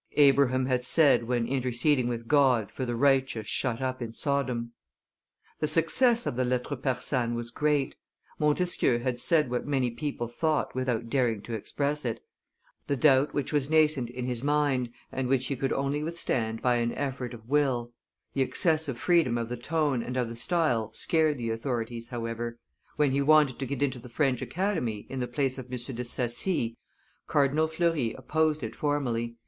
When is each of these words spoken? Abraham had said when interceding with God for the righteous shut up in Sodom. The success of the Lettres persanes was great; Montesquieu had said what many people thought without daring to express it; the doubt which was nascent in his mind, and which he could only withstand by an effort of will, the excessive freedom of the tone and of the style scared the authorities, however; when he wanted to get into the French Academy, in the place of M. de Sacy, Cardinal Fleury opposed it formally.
Abraham 0.17 0.65
had 0.65 0.83
said 0.83 1.25
when 1.25 1.45
interceding 1.47 2.07
with 2.07 2.27
God 2.27 2.71
for 2.71 2.87
the 2.87 2.95
righteous 2.95 3.45
shut 3.45 3.83
up 3.83 4.01
in 4.01 4.13
Sodom. 4.13 4.71
The 5.59 5.67
success 5.67 6.25
of 6.25 6.35
the 6.35 6.43
Lettres 6.43 6.79
persanes 6.81 7.35
was 7.35 7.51
great; 7.51 7.93
Montesquieu 8.39 8.97
had 9.03 9.19
said 9.19 9.51
what 9.51 9.67
many 9.67 9.91
people 9.91 10.27
thought 10.27 10.73
without 10.73 11.07
daring 11.11 11.43
to 11.43 11.53
express 11.53 12.03
it; 12.03 12.19
the 12.87 12.95
doubt 12.95 13.35
which 13.35 13.53
was 13.53 13.69
nascent 13.69 14.09
in 14.09 14.25
his 14.25 14.43
mind, 14.43 14.89
and 15.11 15.27
which 15.27 15.45
he 15.45 15.55
could 15.55 15.71
only 15.71 16.01
withstand 16.01 16.63
by 16.63 16.77
an 16.77 16.93
effort 16.95 17.35
of 17.35 17.47
will, 17.47 17.93
the 18.33 18.41
excessive 18.41 18.97
freedom 18.97 19.37
of 19.37 19.49
the 19.49 19.55
tone 19.55 20.01
and 20.01 20.17
of 20.17 20.29
the 20.29 20.35
style 20.35 20.89
scared 20.95 21.37
the 21.37 21.51
authorities, 21.51 22.07
however; 22.07 22.57
when 22.95 23.11
he 23.11 23.21
wanted 23.21 23.59
to 23.59 23.67
get 23.67 23.83
into 23.83 23.99
the 23.99 24.09
French 24.09 24.41
Academy, 24.41 25.05
in 25.11 25.19
the 25.19 25.27
place 25.27 25.59
of 25.59 25.71
M. 25.71 25.77
de 25.77 26.03
Sacy, 26.03 26.75
Cardinal 27.27 27.67
Fleury 27.67 28.13
opposed 28.17 28.63
it 28.63 28.75
formally. 28.75 29.35